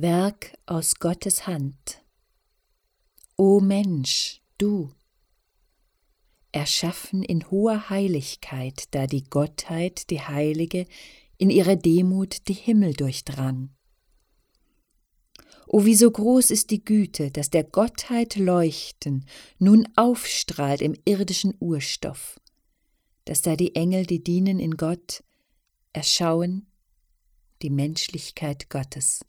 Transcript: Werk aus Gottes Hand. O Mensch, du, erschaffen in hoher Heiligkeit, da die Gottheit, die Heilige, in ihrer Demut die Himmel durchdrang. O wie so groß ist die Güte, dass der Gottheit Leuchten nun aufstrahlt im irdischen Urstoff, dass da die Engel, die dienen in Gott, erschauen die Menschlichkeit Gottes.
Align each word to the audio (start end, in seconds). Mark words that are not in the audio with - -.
Werk 0.00 0.56
aus 0.64 1.00
Gottes 1.00 1.48
Hand. 1.48 2.04
O 3.36 3.58
Mensch, 3.58 4.40
du, 4.56 4.92
erschaffen 6.52 7.24
in 7.24 7.50
hoher 7.50 7.90
Heiligkeit, 7.90 8.94
da 8.94 9.08
die 9.08 9.24
Gottheit, 9.24 10.08
die 10.10 10.20
Heilige, 10.20 10.86
in 11.36 11.50
ihrer 11.50 11.74
Demut 11.74 12.46
die 12.46 12.52
Himmel 12.54 12.94
durchdrang. 12.94 13.70
O 15.66 15.84
wie 15.84 15.96
so 15.96 16.08
groß 16.08 16.52
ist 16.52 16.70
die 16.70 16.84
Güte, 16.84 17.32
dass 17.32 17.50
der 17.50 17.64
Gottheit 17.64 18.36
Leuchten 18.36 19.26
nun 19.58 19.88
aufstrahlt 19.96 20.80
im 20.80 20.94
irdischen 21.06 21.56
Urstoff, 21.58 22.38
dass 23.24 23.42
da 23.42 23.56
die 23.56 23.74
Engel, 23.74 24.06
die 24.06 24.22
dienen 24.22 24.60
in 24.60 24.76
Gott, 24.76 25.24
erschauen 25.92 26.68
die 27.62 27.70
Menschlichkeit 27.70 28.70
Gottes. 28.70 29.24